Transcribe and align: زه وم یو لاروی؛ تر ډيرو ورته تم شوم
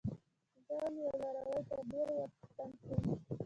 زه 0.65 0.73
وم 0.79 0.93
یو 1.03 1.11
لاروی؛ 1.21 1.55
تر 1.69 1.79
ډيرو 1.89 2.13
ورته 2.19 2.45
تم 2.57 2.69
شوم 2.83 3.01